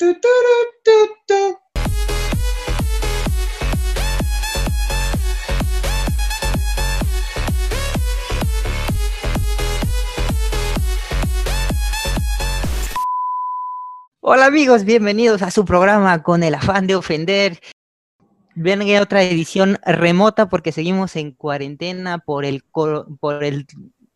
[0.00, 0.92] tu, turu, tu,
[1.26, 1.58] tu.
[14.22, 17.60] Hola amigos, bienvenidos a su programa con el afán de ofender.
[18.54, 23.66] Ven a otra edición remota porque seguimos en cuarentena por el por el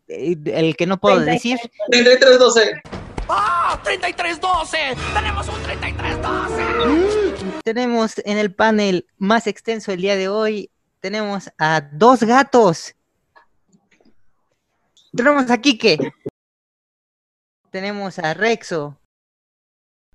[0.07, 1.59] eh, el que no puedo decir.
[1.91, 3.04] 3312.
[3.27, 3.81] ¡Ah!
[3.83, 4.95] ¡3312!
[5.13, 7.61] ¡Tenemos un 3312!
[7.63, 10.71] Tenemos en el panel más extenso el día de hoy
[11.05, 12.95] tenemos a dos gatos.
[15.15, 16.11] Tenemos a Kike.
[17.69, 18.99] Tenemos a Rexo,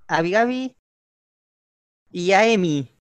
[0.05, 0.75] a Vigabi
[2.11, 2.93] y a Emi.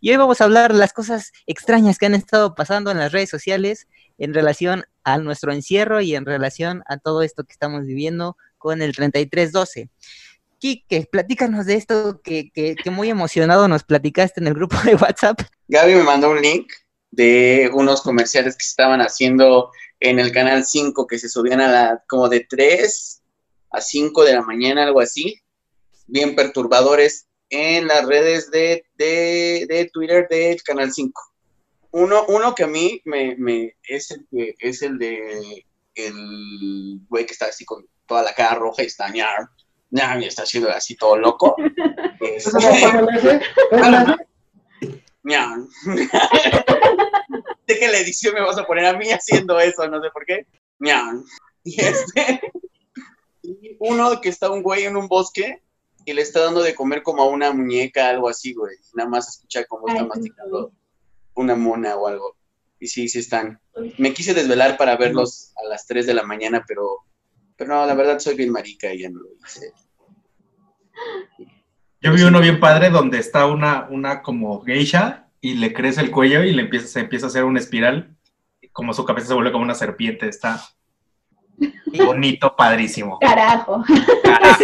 [0.00, 3.10] Y hoy vamos a hablar de las cosas extrañas que han estado pasando en las
[3.10, 7.86] redes sociales en relación a nuestro encierro y en relación a todo esto que estamos
[7.86, 9.90] viviendo con el 3312.
[10.58, 12.50] Quique, platícanos de esto que,
[12.90, 15.38] muy emocionado nos platicaste en el grupo de WhatsApp.
[15.68, 16.72] Gaby me mandó un link
[17.10, 22.04] de unos comerciales que estaban haciendo en el canal 5 que se subían a la
[22.08, 23.22] como de 3
[23.68, 25.38] a 5 de la mañana, algo así,
[26.06, 31.20] bien perturbadores en las redes de, de, de Twitter del canal 5.
[31.90, 34.26] Uno, uno que a mí me, es el
[34.58, 39.08] es el de el güey que está así con toda la cara roja y está
[39.10, 39.48] ñar,
[39.90, 41.56] ñar, y está haciendo así todo loco.
[42.20, 42.58] Este,
[45.22, 45.58] ñar.
[47.66, 50.24] sé que la edición me vas a poner a mí haciendo eso, no sé por
[50.24, 50.46] qué.
[51.64, 52.40] Y este.
[53.42, 55.62] y uno que está un güey en un bosque
[56.04, 58.76] y le está dando de comer como a una muñeca, algo así, güey.
[58.94, 60.72] Nada más escucha cómo está Ay, masticando
[61.34, 62.36] una mona o algo.
[62.78, 63.60] Y sí, sí están.
[63.98, 66.98] Me quise desvelar para verlos a las 3 de la mañana, pero,
[67.56, 69.72] pero no, la verdad soy bien marica y ya no lo hice.
[72.00, 76.10] Yo vi uno bien padre donde está una, una como geisha y le crece el
[76.10, 78.16] cuello y le empieza, se empieza a hacer una espiral,
[78.72, 80.62] como su cabeza se vuelve como una serpiente, está
[82.04, 83.18] bonito, padrísimo.
[83.20, 83.82] Carajo.
[84.22, 84.60] Carajo.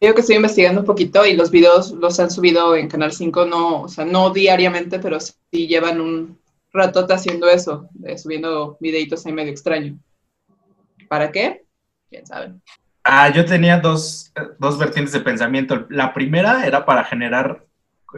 [0.00, 3.46] Digo que estoy investigando un poquito y los videos los han subido en Canal 5,
[3.46, 6.38] no, o sea, no diariamente, pero sí llevan un
[6.72, 9.98] ratote haciendo eso, de subiendo videitos ahí medio extraño.
[11.08, 11.64] ¿Para qué?
[12.08, 12.54] ¿Quién sabe?
[13.04, 15.86] Ah, yo tenía dos, dos vertientes de pensamiento.
[15.88, 17.64] La primera era para generar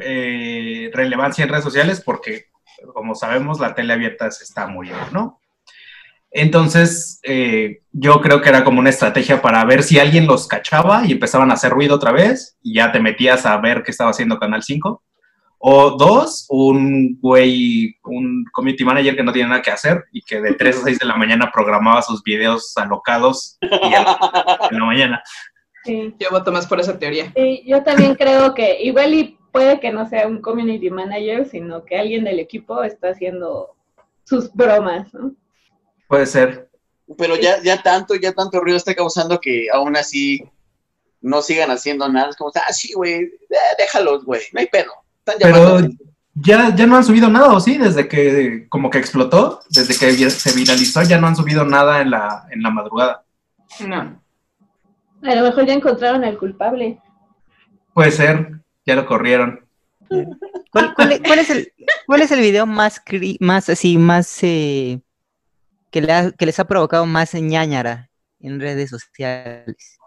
[0.01, 2.47] eh, relevancia en redes sociales porque,
[2.93, 5.41] como sabemos, la tele abierta se está muriendo, ¿no?
[6.33, 11.05] Entonces, eh, yo creo que era como una estrategia para ver si alguien los cachaba
[11.05, 14.11] y empezaban a hacer ruido otra vez y ya te metías a ver qué estaba
[14.11, 15.03] haciendo Canal 5.
[15.63, 20.41] O dos, un güey, un community manager que no tiene nada que hacer y que
[20.41, 24.79] de 3 a 6 de la mañana programaba sus videos alocados y a la- en
[24.79, 25.23] la mañana.
[25.85, 26.15] Sí.
[26.19, 27.31] Yo voto más por esa teoría.
[27.37, 31.85] Sí, yo también creo que igual y puede que no sea un community manager, sino
[31.85, 33.77] que alguien del equipo está haciendo
[34.25, 35.33] sus bromas, ¿no?
[36.09, 36.71] Puede ser.
[37.19, 40.43] Pero ya, ya tanto, ya tanto ruido está causando que aún así
[41.21, 42.31] no sigan haciendo nada.
[42.31, 44.93] Es como, ah, sí, güey, eh, déjalos, güey, no hay pedo.
[45.33, 45.81] Están Pero
[46.35, 47.77] ya, ya no han subido nada, ¿o sí?
[47.77, 52.11] Desde que como que explotó, desde que se viralizó, ya no han subido nada en
[52.11, 53.25] la, en la madrugada.
[53.87, 54.23] No.
[55.23, 56.99] A lo mejor ya encontraron al culpable.
[57.93, 59.67] Puede ser, ya lo corrieron.
[60.73, 61.73] ¿Cuál, cuál es, cuál es el,
[62.07, 65.01] cuál es el video más, cri- más así, más eh,
[65.91, 68.09] que, le ha- que les ha provocado más ñañara
[68.41, 69.99] en redes sociales?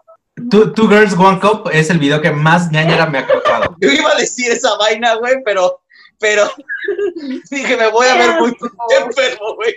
[0.50, 3.76] Two, Two Girls One Cup es el video que más ñañera me ha causado.
[3.80, 5.80] Yo iba a decir esa vaina, güey, pero,
[6.18, 6.42] pero
[7.50, 8.50] dije, me voy a ver muy
[9.06, 9.74] enfermo, güey.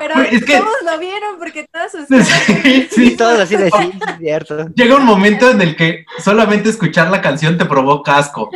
[0.00, 3.16] Pero es que- todos lo vieron porque todas sus Sí, Sí, sí.
[3.16, 4.68] todos así de sí, es cierto.
[4.74, 8.50] Llega un momento en el que solamente escuchar la canción te provoca asco.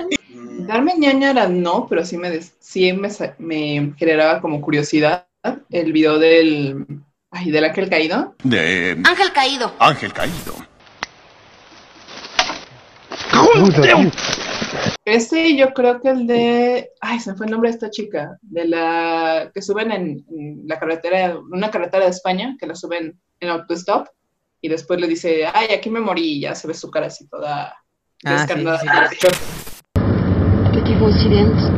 [0.67, 5.27] Darme ñañara no, pero sí me, des- sí me, sa- me generaba como curiosidad
[5.71, 6.85] el video del,
[7.31, 8.35] ay, del ángel caído.
[8.43, 9.73] de Ángel caído.
[9.79, 10.55] Ángel Caído.
[15.05, 18.39] Ese yo creo que el de, ay, se me fue el nombre de esta chica,
[18.43, 23.19] de la que suben en, en la carretera, una carretera de España, que la suben
[23.41, 24.07] en autostop
[24.61, 27.27] y después le dice, ay, aquí me morí y ya se ve su cara así
[27.29, 27.75] toda
[28.25, 29.09] Ah, sí, descarnada.
[29.11, 29.27] sí.
[30.73, 31.69] Petit coincidence.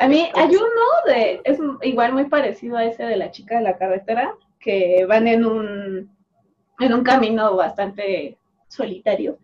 [0.00, 3.62] A mí hay uno de, es igual muy parecido a ese de la chica de
[3.62, 6.10] la carretera, que van en un,
[6.80, 8.36] en un camino bastante
[8.68, 9.38] solitario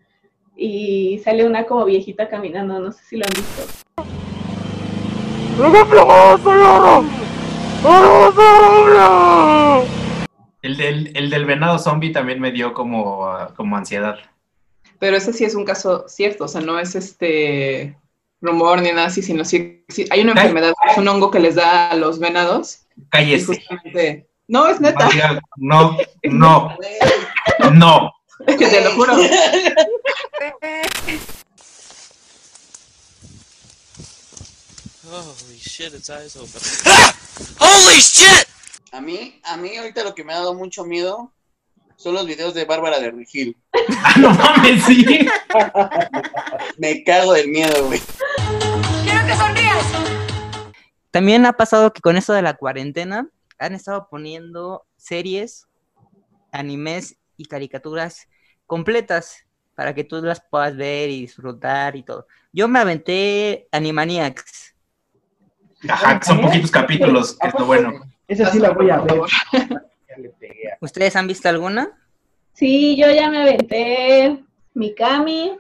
[0.56, 4.75] y sale una como viejita caminando, no sé si lo han visto.
[10.62, 14.17] El del, el del venado zombie también me dio como, como ansiedad.
[14.99, 17.99] Pero ese sí es un caso cierto, o sea, no es este
[18.40, 21.55] rumor ni nada así, sino sí, sí- hay una enfermedad, es un hongo que les
[21.56, 22.87] da a los venados.
[22.96, 23.46] Y Cállese.
[23.46, 25.08] justamente, no, es neta,
[25.56, 26.76] No, no,
[27.73, 28.12] no.
[28.46, 29.14] te lo juro.
[35.11, 36.61] Holy shit, its eyes open.
[37.61, 38.49] Holy shit!
[38.93, 41.32] A mí, a mí ahorita lo que me ha dado mucho miedo
[41.96, 43.56] son los videos de Bárbara de Regil.
[44.06, 45.26] Ah, no mames, sí.
[46.79, 48.00] Me cago del miedo, güey.
[49.05, 49.85] ¡Quiero que sonrías!
[51.11, 55.66] También ha pasado que con esto de la cuarentena han estado poniendo series,
[56.52, 58.28] animes y caricaturas
[58.66, 62.26] completas para que tú las puedas ver y disfrutar y todo.
[62.52, 64.74] Yo me aventé Animaniacs.
[65.88, 67.92] Ajá, que son poquitos capítulos, que es lo bueno.
[68.28, 69.20] Esa sí la voy a ver.
[70.80, 71.90] ¿Ustedes han visto alguna?
[72.52, 75.58] Sí, yo ya me aventé Mikami,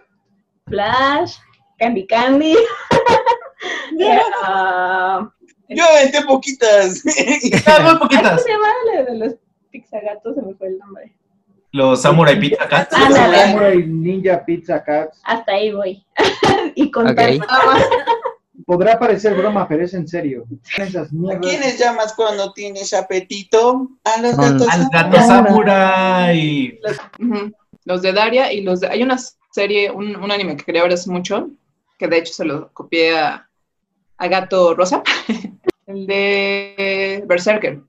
[0.66, 1.36] Flash,
[1.78, 2.56] Candy Candy.
[4.42, 5.30] Ah,
[5.68, 7.02] Yo aventé poquitas.
[7.66, 8.42] Ah, muy ¿Cómo poquitas.
[8.42, 9.34] se llama la de los
[9.70, 10.34] pixagatos?
[10.34, 11.14] Se me fue el nombre.
[11.72, 12.94] Los Samurai Pizza Cats.
[12.94, 13.36] Ándale.
[13.38, 15.20] Samurai Ninja Pizza Cats.
[15.24, 16.04] Hasta ahí voy.
[16.76, 17.38] y contar Ok.
[17.38, 17.84] nada más.
[18.66, 20.44] Podrá parecer broma, pero es en serio.
[20.78, 23.88] Esas ¿A quiénes llamas cuando tienes apetito?
[24.04, 24.68] A los gatos.
[24.70, 26.78] Al gato Samurai.
[27.84, 28.88] Los de Daria y los de...
[28.88, 29.18] Hay una
[29.50, 31.50] serie, un, un anime que quería ver hace mucho,
[31.98, 33.48] que de hecho se lo copié a,
[34.16, 35.02] a Gato Rosa,
[35.86, 37.80] el de Berserker.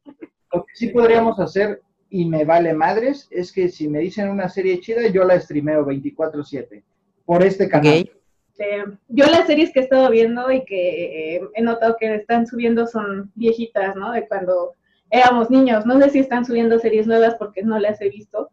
[0.54, 4.50] Lo que sí podríamos hacer, y me vale madres, es que si me dicen una
[4.50, 6.84] serie chida, yo la streameo 24-7
[7.26, 8.10] por este canal.
[9.10, 12.88] Yo las series que he estado viendo y que eh, he notado que están subiendo
[12.88, 14.12] son viejitas, ¿no?
[14.14, 14.76] De cuando
[15.10, 15.86] éramos niños.
[15.86, 18.50] No sé si están subiendo series nuevas porque no las he visto,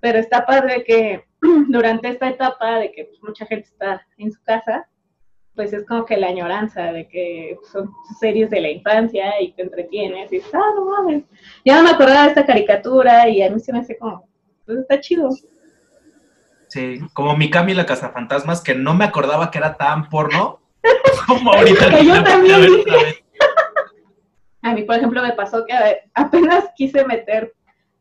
[0.00, 1.24] pero está padre que
[1.68, 4.88] durante esta etapa de que pues, mucha gente está en su casa,
[5.54, 9.62] pues es como que la añoranza de que son series de la infancia y te
[9.62, 11.24] entretienes y ah, no mames.
[11.64, 14.28] Ya no me acordaba de esta caricatura y a mí se me hace como,
[14.66, 15.30] pues está chido.
[16.68, 20.60] Sí, como Mikami la Cazafantasmas, que no me acordaba que era tan porno.
[21.26, 21.88] Como ahorita.
[21.88, 23.24] Que yo también dije.
[24.60, 25.72] A mí, por ejemplo, me pasó que
[26.14, 27.54] apenas quise meter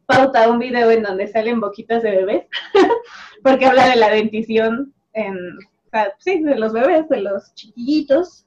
[0.05, 2.45] pauta a un video en donde salen boquitas de bebés,
[3.43, 5.37] porque habla de la dentición en,
[5.97, 8.45] sea, sí, de los bebés, de los chiquillitos,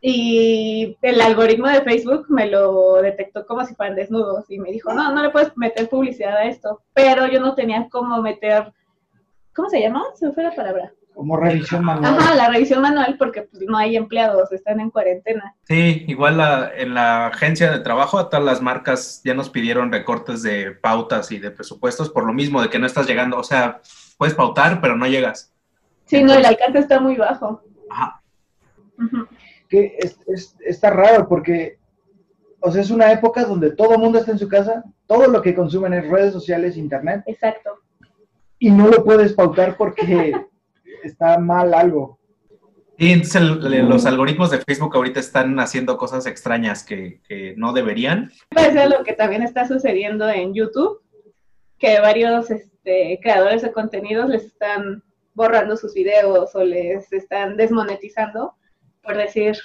[0.00, 4.92] y el algoritmo de Facebook me lo detectó como si fueran desnudos y me dijo,
[4.92, 8.72] no, no le puedes meter publicidad a esto, pero yo no tenía cómo meter,
[9.54, 10.04] ¿cómo se llama?
[10.14, 10.92] Se me fue la palabra.
[11.14, 12.14] Como revisión manual.
[12.18, 15.54] Ajá, la revisión manual porque pues, no hay empleados, están en cuarentena.
[15.66, 19.90] Sí, igual la- en la agencia de trabajo, a todas las marcas ya nos pidieron
[19.90, 23.38] recortes de pautas y de presupuestos por lo mismo, de que no estás llegando.
[23.38, 23.80] O sea,
[24.18, 25.54] puedes pautar, pero no llegas.
[26.06, 27.62] Sí, no, el alcance está muy bajo.
[27.90, 28.22] Ajá.
[28.98, 29.26] Ujú.
[29.68, 31.78] que es- es- está raro porque,
[32.60, 35.42] o sea, es una época donde todo el mundo está en su casa, todo lo
[35.42, 37.70] que consumen es redes sociales, internet, Exacto.
[38.60, 40.00] y no lo puedes pautar porque
[41.02, 42.18] está mal algo.
[42.96, 47.72] Y entonces el- los algoritmos de Facebook ahorita están haciendo cosas extrañas que, que no
[47.72, 48.30] deberían.
[48.50, 51.02] Parece lo que también está sucediendo en YouTube,
[51.78, 55.02] que varios este, creadores de contenidos les están
[55.36, 58.54] borrando sus videos o les están desmonetizando
[59.02, 59.56] por decir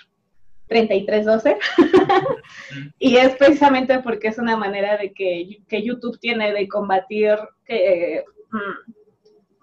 [0.68, 1.58] 3312.
[3.00, 8.24] y es precisamente porque es una manera de que, que YouTube tiene de combatir que,
[8.52, 8.92] mm,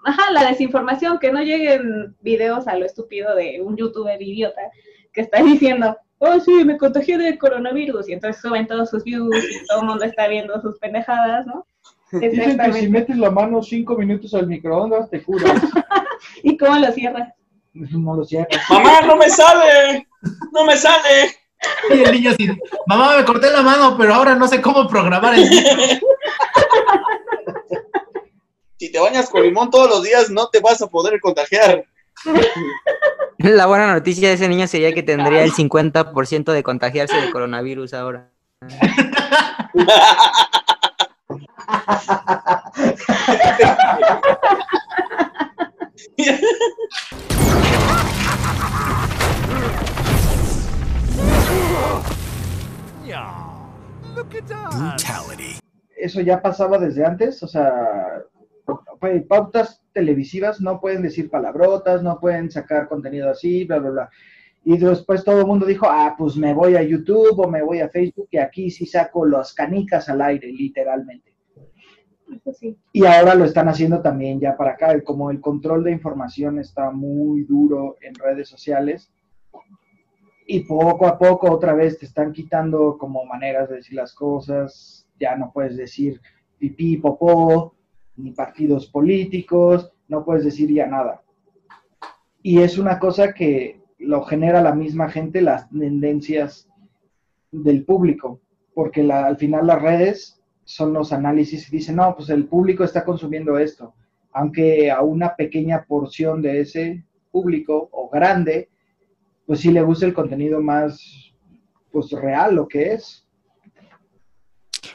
[0.05, 4.63] ajá, la desinformación, que no lleguen videos a lo estúpido de un youtuber idiota
[5.13, 9.37] que está diciendo, oh sí, me contagié de coronavirus, y entonces suben todos sus views
[9.37, 11.67] y todo el mundo está viendo sus pendejadas, ¿no?
[12.13, 15.61] Dicen que si metes la mano cinco minutos al microondas, te curas.
[16.43, 17.33] ¿Y cómo lo cierras?
[17.73, 18.63] no lo cierras.
[18.71, 20.07] Mamá, no me sale.
[20.53, 21.37] No me sale.
[21.91, 22.49] Y el niño así,
[22.87, 25.49] mamá, me corté la mano, pero ahora no sé cómo programar el
[28.79, 31.85] Si te bañas con limón todos los días, no te vas a poder contagiar.
[33.39, 37.95] La buena noticia de ese niño sería que tendría el 50% de contagiarse de coronavirus
[37.95, 38.31] ahora.
[55.97, 58.23] Eso ya pasaba desde antes, o sea,
[58.65, 58.81] pa-
[59.29, 64.11] pautas televisivas no pueden decir palabrotas, no pueden sacar contenido así, bla, bla, bla.
[64.65, 67.81] Y después todo el mundo dijo, ah, pues me voy a YouTube o me voy
[67.81, 71.28] a Facebook y aquí sí saco las canicas al aire, literalmente.
[72.93, 75.01] Y ahora lo están haciendo también ya para acá.
[75.03, 79.11] Como el control de información está muy duro en redes sociales.
[80.47, 85.07] Y poco a poco otra vez te están quitando como maneras de decir las cosas.
[85.19, 86.21] Ya no puedes decir
[86.59, 87.75] pipí, popó,
[88.17, 89.93] ni partidos políticos.
[90.09, 91.23] No puedes decir ya nada.
[92.43, 96.69] Y es una cosa que lo genera la misma gente, las tendencias
[97.51, 98.41] del público.
[98.75, 100.38] Porque al final las redes
[100.69, 103.95] son los análisis y dicen, no, pues el público está consumiendo esto,
[104.33, 108.69] aunque a una pequeña porción de ese público o grande,
[109.47, 111.33] pues sí le gusta el contenido más,
[111.91, 113.27] pues real, lo que es.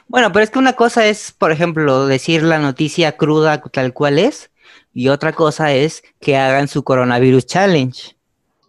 [0.06, 4.20] Bueno, pero es que una cosa es, por ejemplo, decir la noticia cruda tal cual
[4.20, 4.52] es,
[4.92, 8.16] y otra cosa es que hagan su coronavirus challenge.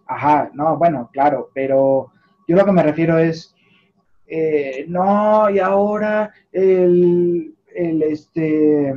[0.07, 2.11] Ajá, no, bueno, claro, pero
[2.47, 3.54] yo lo que me refiero es,
[4.27, 8.93] eh, no, y ahora el, el, este,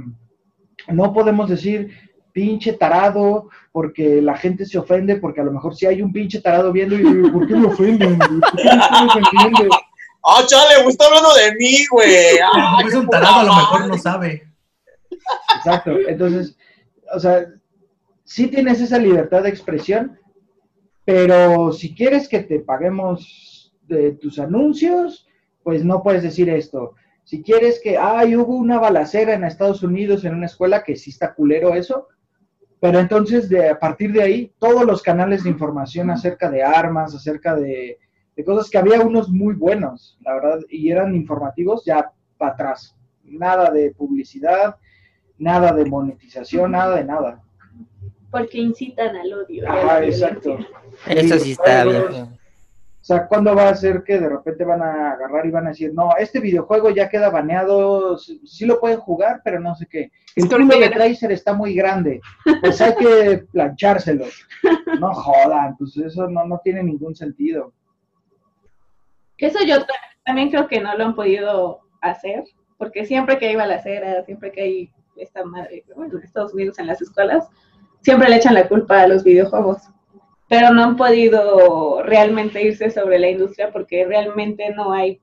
[0.88, 1.90] no podemos decir
[2.32, 6.40] pinche tarado porque la gente se ofende, porque a lo mejor si hay un pinche
[6.40, 8.18] tarado viendo y ¿por qué me ofenden?
[8.18, 9.68] ¿Por qué me están ofendiendo?
[10.24, 10.88] ¡Ah, chale!
[10.88, 12.38] Está hablando de mí, güey.
[12.54, 14.48] Ah, es un tarado, a lo mejor no sabe.
[15.56, 16.56] Exacto, entonces,
[17.12, 17.46] o sea,
[18.24, 20.18] sí tienes esa libertad de expresión,
[21.04, 23.57] pero si quieres que te paguemos
[23.88, 25.26] de tus anuncios,
[25.62, 26.94] pues no puedes decir esto.
[27.24, 31.10] Si quieres que, ay, hubo una balacera en Estados Unidos en una escuela, que sí
[31.10, 32.08] está culero eso,
[32.80, 37.14] pero entonces de, a partir de ahí, todos los canales de información acerca de armas,
[37.14, 37.98] acerca de,
[38.36, 42.96] de cosas que había unos muy buenos, la verdad, y eran informativos, ya para atrás.
[43.24, 44.76] Nada de publicidad,
[45.38, 47.42] nada de monetización, nada de nada.
[48.30, 49.46] Porque incitan al odio.
[49.48, 50.58] y a Ajá, la exacto.
[51.06, 52.38] Eso sí está bien.
[53.08, 55.94] Sea, ¿cuándo va a ser que de repente van a agarrar y van a decir,
[55.94, 60.10] no, este videojuego ya queda baneado, sí, sí lo pueden jugar, pero no sé qué.
[60.36, 62.20] El ahorita de Tracer está muy grande,
[62.60, 64.26] pues hay que planchárselo.
[65.00, 67.72] No jodan, pues eso no, no tiene ningún sentido.
[69.38, 69.94] Eso yo ta-
[70.26, 72.44] también creo que no lo han podido hacer,
[72.76, 76.88] porque siempre que hay balacera, siempre que hay esta madre, bueno, en Estados Unidos en
[76.88, 77.48] las escuelas,
[78.02, 79.78] siempre le echan la culpa a los videojuegos.
[80.48, 85.20] Pero no han podido realmente irse sobre la industria porque realmente no hay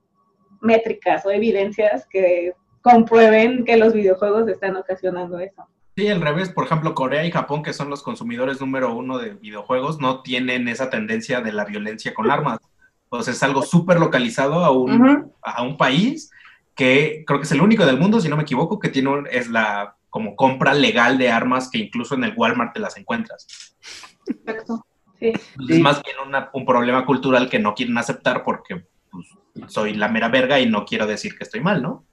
[0.60, 5.66] métricas o evidencias que comprueben que los videojuegos están ocasionando eso.
[5.96, 6.50] Sí, al revés.
[6.50, 10.68] Por ejemplo, Corea y Japón, que son los consumidores número uno de videojuegos, no tienen
[10.68, 12.58] esa tendencia de la violencia con armas.
[13.04, 16.30] Entonces es algo súper localizado a un, a un país
[16.74, 19.26] que creo que es el único del mundo, si no me equivoco, que tiene un-
[19.30, 23.46] es la como compra legal de armas que incluso en el Walmart te las encuentras.
[24.26, 24.84] Exacto.
[25.20, 25.32] Sí.
[25.34, 25.66] Sí.
[25.74, 29.26] Es más bien una- un problema cultural que no quieren aceptar porque pues,
[29.72, 32.04] soy la mera verga y no quiero decir que estoy mal, ¿no?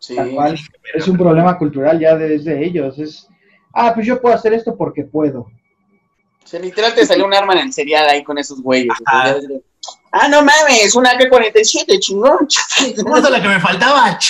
[0.00, 0.16] Sí.
[0.34, 0.58] Cual.
[0.94, 2.98] Es un problema cultural ya desde ellos.
[2.98, 3.28] Es,
[3.74, 5.40] ah, pues yo puedo hacer esto porque puedo.
[6.42, 8.88] O sea, literal te salió un arma en el serial ahí con esos güeyes.
[9.06, 12.48] Ah, no mames, una AK-47, chingón.
[12.80, 14.18] Esa es la que me faltaba.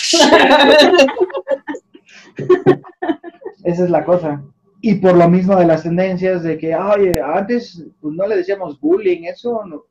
[3.64, 4.42] Esa es la cosa.
[4.80, 8.80] Y por lo mismo de las tendencias de que, oye, antes pues, no le decíamos
[8.80, 9.84] bullying, eso no.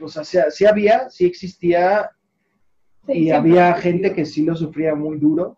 [0.00, 2.10] O sea, sí, sí había, sí existía,
[3.06, 5.56] Sí, y había ha gente que sí lo sufría muy duro,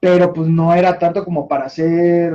[0.00, 2.32] pero pues no era tanto como para hacer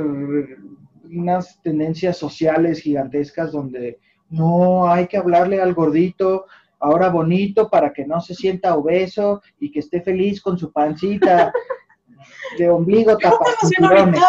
[1.04, 6.46] unas tendencias sociales gigantescas donde no hay que hablarle al gordito
[6.78, 11.52] ahora bonito para que no se sienta obeso y que esté feliz con su pancita
[12.58, 14.20] de ombligo ¿Qué estamos haciendo tapacinturones.
[14.20, 14.26] ahorita?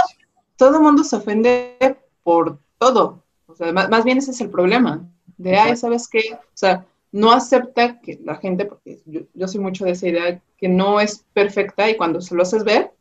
[0.58, 3.24] Todo el mundo se ofende por todo.
[3.48, 5.08] O sea, más, más bien ese es el problema.
[5.38, 6.22] De, ay, ¿sabes qué?
[6.34, 10.42] O sea, no acepta que la gente, porque yo, yo soy mucho de esa idea,
[10.58, 12.92] que no es perfecta y cuando se lo haces ver,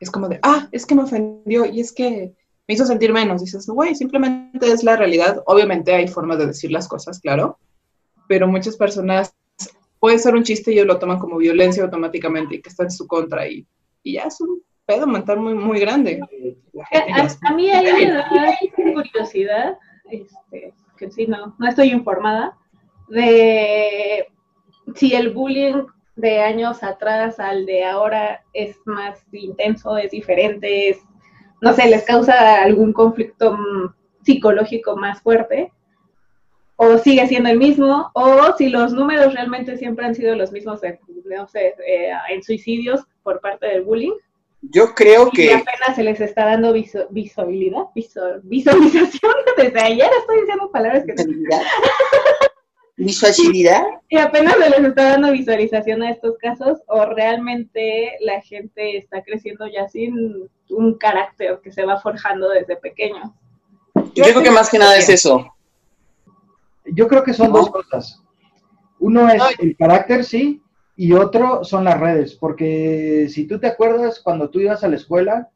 [0.00, 2.32] es como de, ah, es que me ofendió y es que
[2.66, 3.42] me hizo sentir menos.
[3.42, 5.42] Dices, güey, simplemente es la realidad.
[5.46, 7.58] Obviamente hay formas de decir las cosas, claro,
[8.26, 9.34] pero muchas personas
[9.98, 12.90] puede ser un chiste y ellos lo toman como violencia automáticamente y que está en
[12.90, 13.66] su contra y,
[14.02, 16.20] y ya es un pedo mental muy, muy grande.
[16.92, 18.26] A, ya- a mí ahí me da
[18.94, 19.78] curiosidad,
[20.10, 22.56] este, que sí, no, no estoy informada,
[23.08, 24.26] de
[24.94, 25.84] si el bullying
[26.16, 30.98] de años atrás al de ahora es más intenso, es diferente, es,
[31.60, 35.72] no sé, les causa algún conflicto mm, psicológico más fuerte,
[36.82, 40.82] o sigue siendo el mismo, o si los números realmente siempre han sido los mismos,
[40.82, 44.14] en, no sé, eh, en suicidios por parte del bullying,
[44.62, 50.08] Yo creo y que apenas se les está dando visu- visualidad, visu- visualización desde ayer
[50.20, 51.24] estoy diciendo palabras que no-
[52.96, 53.82] ¿Visualidad?
[54.10, 59.22] Y apenas se les está dando visualización a estos casos o realmente la gente está
[59.22, 63.34] creciendo ya sin un carácter que se va forjando desde pequeño.
[64.14, 65.46] Yo creo que más que nada es eso.
[66.94, 68.22] Yo creo que son dos cosas.
[68.98, 70.62] Uno es el carácter, sí,
[70.96, 74.96] y otro son las redes, porque si tú te acuerdas cuando tú ibas a la
[74.96, 75.48] escuela,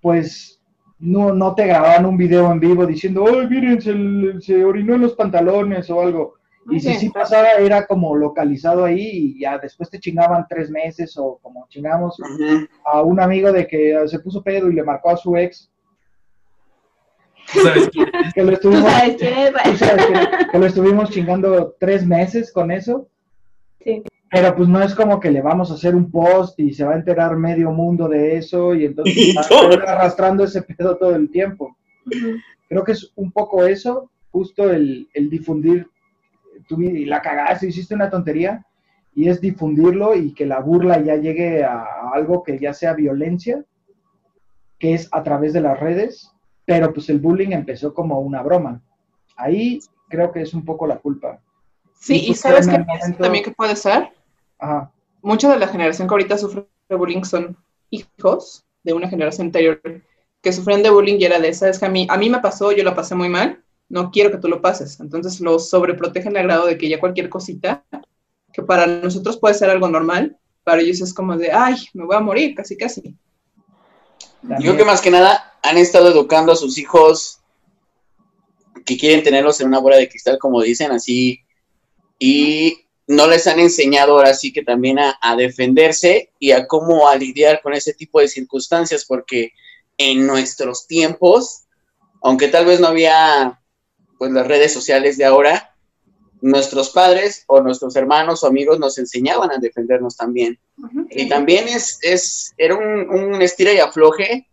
[0.00, 0.60] pues
[0.98, 5.02] no, no te grababan un video en vivo diciendo, ¡ay, miren, se, se orinó en
[5.02, 6.38] los pantalones o algo!
[6.70, 11.16] Y si sí pasaba, era como localizado ahí y ya después te chingaban tres meses
[11.16, 12.20] o como chingamos
[12.84, 15.70] a un amigo de que se puso pedo y le marcó a su ex.
[17.62, 18.06] ¿Sabes quién?
[18.34, 19.52] Que lo ¿Tú estuvimos, sabes quién es?
[19.52, 23.08] tú sabes que- que lo estuvimos chingando tres meses con eso.
[23.80, 24.02] Sí.
[24.30, 26.92] Pero pues no es como que le vamos a hacer un post y se va
[26.92, 29.70] a enterar medio mundo de eso y entonces Y va a todo.
[29.70, 31.76] estar arrastrando ese pedo todo el tiempo.
[32.68, 35.88] Creo que es un poco eso, justo el, el difundir,
[36.68, 38.64] tú vi- la cagaste, hiciste una tontería
[39.14, 43.64] y es difundirlo y que la burla ya llegue a algo que ya sea violencia,
[44.78, 46.30] que es a través de las redes,
[46.68, 48.78] pero pues el bullying empezó como una broma.
[49.36, 51.40] Ahí creo que es un poco la culpa.
[51.98, 54.10] Sí, Y y ¿sabes pienso momento- también que puede ser?
[54.58, 54.92] Ajá.
[55.22, 57.56] Mucha de la generación que ahorita sufre de bullying son
[57.88, 59.80] hijos de una generación anterior
[60.42, 62.70] que sufren de bullying y era de, sabes que a mí, a mí me pasó,
[62.72, 65.00] yo lo pasé muy mal, no quiero que tú lo pases.
[65.00, 67.82] Entonces lo sobreprotegen al grado de que ya cualquier cosita,
[68.52, 72.14] que para nosotros puede ser algo normal, para ellos es como de, ay, me voy
[72.16, 73.16] a morir, casi, casi.
[74.42, 77.40] Yo creo que más que nada han estado educando a sus hijos
[78.84, 81.40] que quieren tenerlos en una bola de cristal, como dicen, así,
[82.18, 87.08] y no les han enseñado ahora sí que también a, a defenderse y a cómo
[87.08, 89.52] a lidiar con ese tipo de circunstancias, porque
[89.96, 91.64] en nuestros tiempos,
[92.22, 93.60] aunque tal vez no había
[94.18, 95.74] pues las redes sociales de ahora,
[96.40, 100.58] nuestros padres o nuestros hermanos o amigos nos enseñaban a defendernos también.
[101.10, 104.48] Y también es, es era un, un estira y afloje,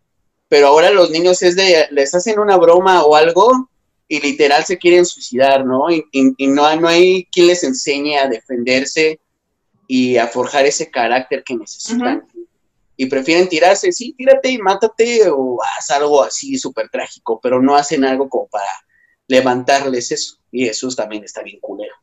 [0.47, 3.69] pero ahora los niños es de, les hacen una broma o algo
[4.07, 5.89] y literal se quieren suicidar, ¿no?
[5.89, 9.19] Y, y- y no, hay- no hay quien les enseñe a defenderse
[9.87, 12.23] y a forjar ese carácter que necesitan.
[12.97, 17.75] Y prefieren tirarse, sí, tírate y mátate o haz algo así súper trágico, pero no
[17.75, 18.69] hacen algo como para
[19.27, 20.37] levantarles eso.
[20.51, 21.93] Y eso también está bien culero.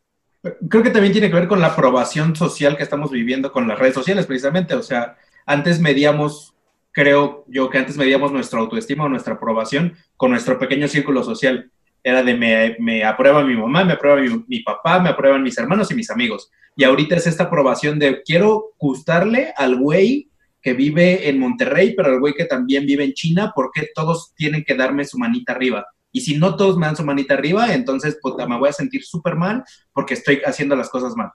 [0.68, 3.78] Creo que también tiene que ver con la aprobación social que estamos viviendo con las
[3.78, 4.74] redes sociales, precisamente.
[4.74, 6.52] O sea, antes medíamos,
[6.92, 11.70] creo yo que antes medíamos nuestra autoestima o nuestra aprobación con nuestro pequeño círculo social.
[12.04, 15.56] Era de me, me aprueba mi mamá, me aprueba mi, mi papá, me aprueban mis
[15.58, 16.50] hermanos y mis amigos.
[16.76, 20.28] Y ahorita es esta aprobación de quiero gustarle al güey
[20.60, 24.64] que vive en Monterrey, pero al güey que también vive en China, porque todos tienen
[24.64, 25.86] que darme su manita arriba.
[26.12, 29.02] Y si no todos me dan su manita arriba, entonces puta, me voy a sentir
[29.02, 31.30] súper mal porque estoy haciendo las cosas mal.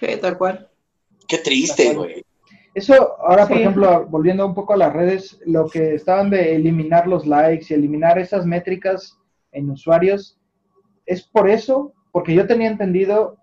[0.00, 0.68] Sí, tal cual.
[1.26, 2.25] Qué triste, güey.
[2.76, 3.62] Eso, ahora, por Sí.
[3.62, 7.72] ejemplo, volviendo un poco a las redes, lo que estaban de eliminar los likes y
[7.74, 9.18] eliminar esas métricas
[9.52, 10.38] en usuarios,
[11.06, 13.38] es por eso, porque yo tenía entendido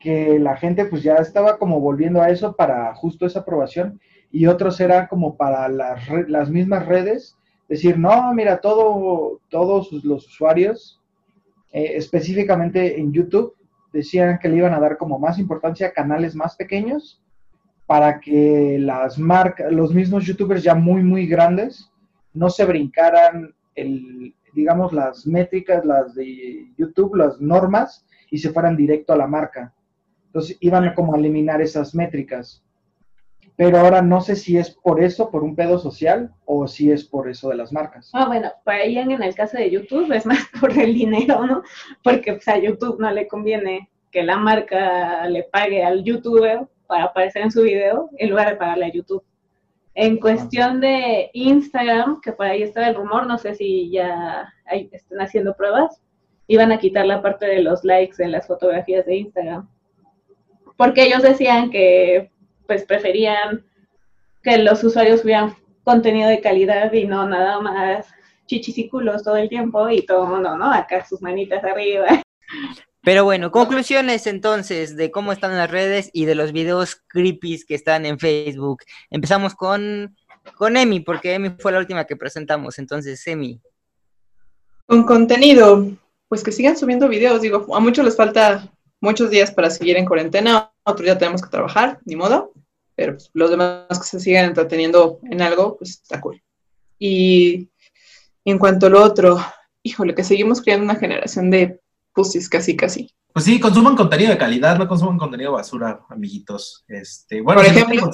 [0.00, 4.46] que la gente pues ya estaba como volviendo a eso para justo esa aprobación y
[4.46, 7.36] otros eran como para las, las mismas redes,
[7.68, 11.02] decir, no, mira, todo, todos los usuarios,
[11.70, 13.54] eh, específicamente en YouTube,
[13.92, 17.22] decían que le iban a dar como más importancia a canales más pequeños
[17.88, 21.90] para que las marcas, los mismos youtubers ya muy, muy grandes,
[22.34, 28.76] no se brincaran el, digamos, las métricas, las de YouTube, las normas, y se fueran
[28.76, 29.72] directo a la marca.
[30.26, 32.62] Entonces iban como a eliminar esas métricas.
[33.56, 37.02] Pero ahora no sé si es por eso, por un pedo social, o si es
[37.02, 38.10] por eso de las marcas.
[38.12, 41.62] Ah, bueno, para ahí en el caso de YouTube es más por el dinero, ¿no?
[42.04, 47.04] Porque pues, a YouTube no le conviene que la marca le pague al youtuber para
[47.04, 49.22] aparecer en su video en lugar de pagarle a YouTube.
[49.94, 54.52] En cuestión de Instagram, que por ahí estaba el rumor, no sé si ya
[54.90, 56.02] están haciendo pruebas,
[56.46, 59.68] iban a quitar la parte de los likes en las fotografías de Instagram.
[60.76, 62.30] Porque ellos decían que
[62.66, 63.64] pues preferían
[64.42, 68.08] que los usuarios tuvieran contenido de calidad y no nada más
[68.46, 70.72] chichis y culos todo el tiempo y todo el mundo, ¿no?
[70.72, 72.22] Acá sus manitas arriba.
[73.08, 77.74] Pero bueno, conclusiones entonces de cómo están las redes y de los videos creepies que
[77.74, 78.82] están en Facebook.
[79.08, 80.14] Empezamos con,
[80.58, 82.78] con Emi, porque Emi fue la última que presentamos.
[82.78, 83.62] Entonces, Emi.
[84.84, 85.86] Con contenido,
[86.28, 87.40] pues que sigan subiendo videos.
[87.40, 91.48] Digo, a muchos les falta muchos días para seguir en cuarentena, otros ya tenemos que
[91.48, 92.52] trabajar, ni modo,
[92.94, 96.42] pero pues, los demás que se sigan entreteniendo en algo, pues está cool.
[96.98, 97.70] Y
[98.44, 99.38] en cuanto a lo otro,
[99.82, 101.80] híjole, que seguimos creando una generación de
[102.18, 103.08] pusis, casi, casi.
[103.32, 106.84] Pues sí, consuman contenido de calidad, no consuman contenido basura, amiguitos.
[106.88, 108.10] Este, bueno, Por ejemplo.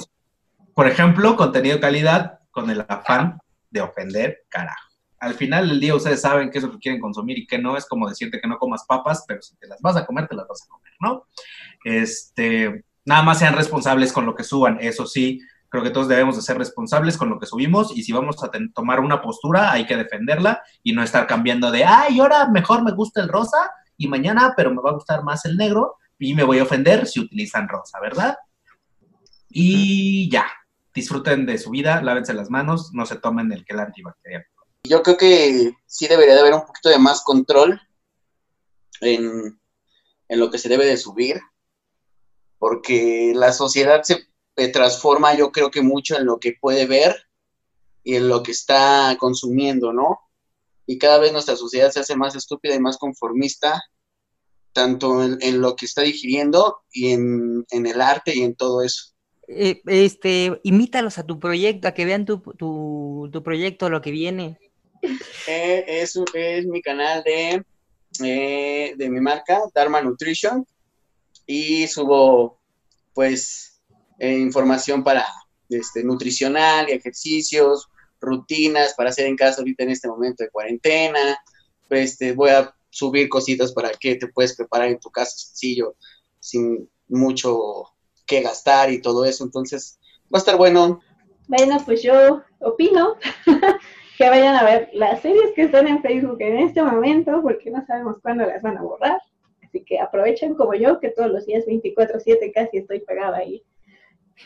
[0.75, 3.39] por ejemplo, contenido de calidad con el afán
[3.71, 4.91] de ofender, carajo.
[5.17, 7.77] Al final del día ustedes saben qué es lo que quieren consumir y qué no.
[7.77, 10.35] Es como decirte que no comas papas, pero si te las vas a comer, te
[10.35, 11.25] las vas a comer, ¿no?
[11.83, 15.41] Este, nada más sean responsables con lo que suban, eso sí.
[15.69, 18.51] Creo que todos debemos de ser responsables con lo que subimos y si vamos a
[18.75, 22.91] tomar una postura hay que defenderla y no estar cambiando de, ay, ahora mejor me
[22.91, 26.43] gusta el rosa y mañana, pero me va a gustar más el negro y me
[26.43, 28.35] voy a ofender si utilizan rosa, ¿verdad?
[29.49, 30.47] Y ya,
[30.93, 34.45] disfruten de su vida, lávense las manos, no se tomen el gel antibacterial.
[34.83, 37.81] Yo creo que sí debería de haber un poquito de más control
[39.01, 39.59] en,
[40.27, 41.39] en lo que se debe de subir,
[42.59, 44.27] porque la sociedad se
[44.69, 47.15] transforma yo creo que mucho en lo que puede ver
[48.03, 50.19] y en lo que está consumiendo, ¿no?
[50.85, 53.81] Y cada vez nuestra sociedad se hace más estúpida y más conformista,
[54.73, 58.81] tanto en, en lo que está digiriendo y en, en el arte y en todo
[58.83, 59.13] eso.
[59.47, 64.11] Eh, este, imítalos a tu proyecto, a que vean tu, tu, tu proyecto, lo que
[64.11, 64.59] viene.
[65.47, 67.63] Eh, es, es mi canal de,
[68.23, 70.65] eh, de mi marca, Dharma Nutrition,
[71.45, 72.59] y subo
[73.13, 73.81] pues
[74.19, 75.25] eh, información para
[75.69, 77.87] este, nutricional y ejercicios,
[78.19, 81.37] rutinas para hacer en casa ahorita en este momento de cuarentena.
[81.89, 85.95] Este, voy a subir cositas para que te puedes preparar en tu casa sencillo,
[86.39, 87.85] sin mucho
[88.25, 89.43] que gastar y todo eso.
[89.43, 89.99] Entonces,
[90.33, 91.01] va a estar bueno.
[91.47, 93.17] Bueno, pues yo opino
[94.17, 97.85] que vayan a ver las series que están en Facebook en este momento, porque no
[97.85, 99.21] sabemos cuándo las van a borrar.
[99.61, 103.63] Así que aprovechen como yo, que todos los días 24/7 casi estoy pegada ahí.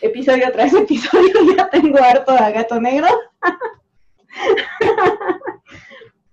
[0.01, 3.07] Episodio tras episodio, ya tengo harto a gato negro.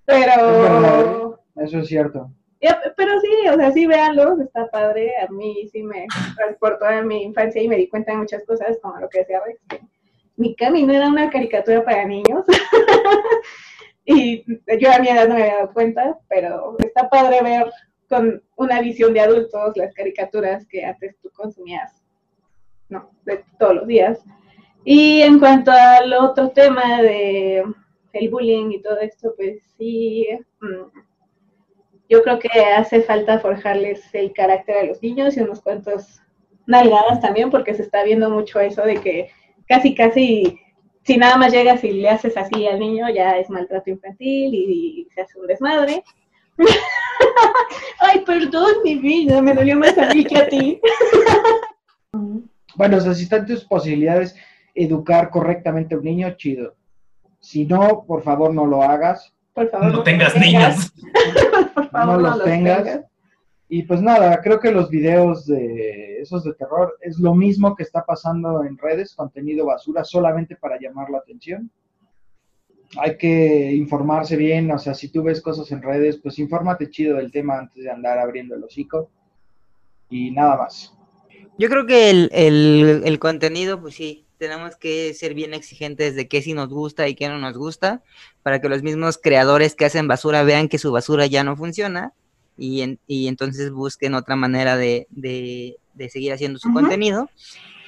[0.06, 1.64] Pero, ¿eh?
[1.64, 2.30] Eso es cierto.
[2.60, 5.10] ya, pero sí, o sea, sí véanlos, está padre.
[5.20, 8.78] A mí sí me transportó a mi infancia y me di cuenta de muchas cosas,
[8.80, 9.80] como lo que decía Rex, que
[10.36, 12.44] mi camino era una caricatura para niños.
[14.04, 14.44] y
[14.78, 17.72] yo a mi edad no me había dado cuenta, pero está padre ver
[18.08, 22.02] con una visión de adultos las caricaturas que antes tú consumías,
[22.88, 24.24] no, de todos los días.
[24.84, 27.64] Y en cuanto al otro tema de
[28.12, 30.26] el bullying y todo esto, pues sí,
[30.60, 31.00] mm,
[32.08, 36.20] yo creo que hace falta forjarles el carácter a los niños y unos cuantos
[36.66, 39.30] nalgadas también, porque se está viendo mucho eso de que
[39.68, 40.60] casi, casi,
[41.02, 45.08] si nada más llegas y le haces así al niño, ya es maltrato infantil y,
[45.14, 46.04] se hace un desmadre.
[48.00, 50.80] Ay, perdón, mi vida, me dolió más a mí que a ti.
[52.76, 54.36] Bueno, o sea, si están tus posibilidades
[54.74, 56.74] educar correctamente a un niño, chido.
[57.40, 59.32] Si no, por favor, no lo hagas.
[59.54, 60.92] Por favor, No tengas tengas.
[60.92, 60.92] niños.
[61.74, 63.00] Por No favor, los tengas.
[63.68, 67.82] Y pues nada, creo que los videos de esos de terror es lo mismo que
[67.82, 71.70] está pasando en redes, contenido basura solamente para llamar la atención.
[72.98, 77.16] Hay que informarse bien, o sea, si tú ves cosas en redes, pues infórmate chido
[77.16, 79.10] del tema antes de andar abriendo el hocico.
[80.08, 80.95] Y nada más.
[81.58, 86.28] Yo creo que el, el, el contenido, pues sí, tenemos que ser bien exigentes de
[86.28, 88.02] qué sí nos gusta y qué no nos gusta,
[88.42, 92.12] para que los mismos creadores que hacen basura vean que su basura ya no funciona
[92.58, 97.30] y, en- y entonces busquen otra manera de, de- de seguir haciendo su contenido.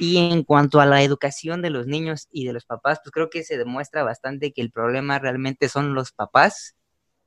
[0.00, 3.30] Y en cuanto a la educación de los niños y de los papás, pues creo
[3.30, 6.74] que se demuestra bastante que el problema realmente son los papás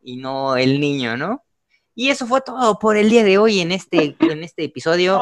[0.02, 1.44] y no el niño, ¿no?
[1.96, 5.22] Y eso fue todo por el día de hoy en este, en este episodio.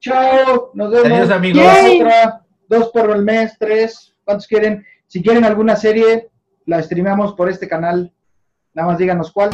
[0.00, 1.06] Chao, nos vemos.
[1.10, 1.62] Adiós, amigos.
[1.94, 4.14] Otra, dos por el mes, tres.
[4.24, 4.84] ¿Cuántos quieren?
[5.06, 6.30] Si quieren alguna serie,
[6.66, 8.12] la streameamos por este canal.
[8.74, 9.50] Nada más díganos cuál.